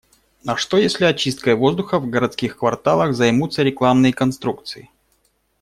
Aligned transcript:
А 0.47 0.55
что 0.57 0.77
если 0.77 1.05
очисткой 1.05 1.53
воздуха 1.53 1.99
в 1.99 2.09
городских 2.09 2.57
кварталах 2.57 3.13
займутся 3.13 3.61
рекламные 3.61 4.13
конструкции 4.13 4.89